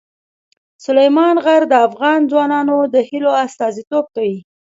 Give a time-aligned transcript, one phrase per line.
[0.85, 4.37] سلیمان غر د افغان ځوانانو د هیلو استازیتوب کوي.